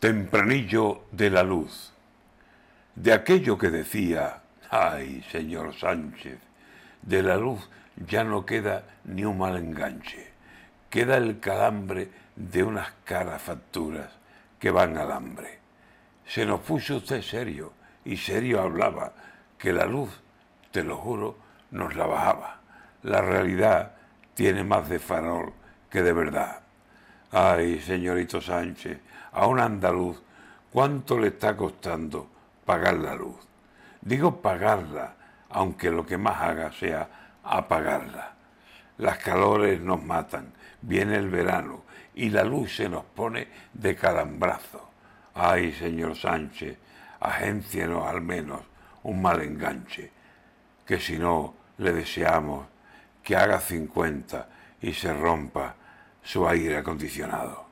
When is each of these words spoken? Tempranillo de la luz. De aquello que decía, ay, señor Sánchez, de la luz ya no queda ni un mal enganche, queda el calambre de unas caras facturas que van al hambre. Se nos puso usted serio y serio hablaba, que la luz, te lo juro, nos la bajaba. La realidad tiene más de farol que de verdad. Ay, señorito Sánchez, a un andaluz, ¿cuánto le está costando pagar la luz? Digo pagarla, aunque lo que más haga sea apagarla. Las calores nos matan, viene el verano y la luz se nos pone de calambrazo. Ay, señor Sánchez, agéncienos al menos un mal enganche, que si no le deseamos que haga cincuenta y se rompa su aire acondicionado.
Tempranillo 0.00 1.06
de 1.10 1.28
la 1.28 1.42
luz. 1.42 1.92
De 2.94 3.12
aquello 3.12 3.58
que 3.58 3.68
decía, 3.68 4.42
ay, 4.70 5.24
señor 5.32 5.74
Sánchez, 5.74 6.38
de 7.02 7.20
la 7.24 7.36
luz 7.36 7.68
ya 8.06 8.22
no 8.22 8.46
queda 8.46 8.84
ni 9.06 9.24
un 9.24 9.38
mal 9.38 9.56
enganche, 9.56 10.28
queda 10.88 11.16
el 11.16 11.40
calambre 11.40 12.10
de 12.36 12.62
unas 12.62 12.92
caras 13.04 13.42
facturas 13.42 14.12
que 14.60 14.70
van 14.70 14.96
al 14.96 15.10
hambre. 15.10 15.58
Se 16.24 16.46
nos 16.46 16.60
puso 16.60 16.98
usted 16.98 17.20
serio 17.20 17.72
y 18.04 18.18
serio 18.18 18.60
hablaba, 18.60 19.14
que 19.58 19.72
la 19.72 19.86
luz, 19.86 20.10
te 20.70 20.84
lo 20.84 20.96
juro, 20.96 21.38
nos 21.72 21.96
la 21.96 22.06
bajaba. 22.06 22.60
La 23.02 23.20
realidad 23.20 23.96
tiene 24.34 24.62
más 24.62 24.88
de 24.88 25.00
farol 25.00 25.54
que 25.90 26.04
de 26.04 26.12
verdad. 26.12 26.67
Ay, 27.30 27.80
señorito 27.80 28.40
Sánchez, 28.40 28.98
a 29.32 29.46
un 29.46 29.60
andaluz, 29.60 30.22
¿cuánto 30.72 31.18
le 31.18 31.28
está 31.28 31.54
costando 31.56 32.26
pagar 32.64 32.94
la 32.94 33.14
luz? 33.14 33.36
Digo 34.00 34.40
pagarla, 34.40 35.14
aunque 35.50 35.90
lo 35.90 36.06
que 36.06 36.16
más 36.16 36.40
haga 36.40 36.72
sea 36.72 37.36
apagarla. 37.44 38.32
Las 38.96 39.18
calores 39.18 39.80
nos 39.80 40.02
matan, 40.02 40.54
viene 40.80 41.16
el 41.16 41.28
verano 41.28 41.82
y 42.14 42.30
la 42.30 42.44
luz 42.44 42.76
se 42.76 42.88
nos 42.88 43.04
pone 43.04 43.48
de 43.74 43.94
calambrazo. 43.94 44.88
Ay, 45.34 45.72
señor 45.72 46.16
Sánchez, 46.16 46.78
agéncienos 47.20 48.06
al 48.06 48.22
menos 48.22 48.62
un 49.02 49.20
mal 49.20 49.42
enganche, 49.42 50.10
que 50.86 50.98
si 50.98 51.18
no 51.18 51.54
le 51.76 51.92
deseamos 51.92 52.66
que 53.22 53.36
haga 53.36 53.60
cincuenta 53.60 54.48
y 54.80 54.94
se 54.94 55.12
rompa 55.12 55.74
su 56.28 56.46
aire 56.46 56.76
acondicionado. 56.76 57.67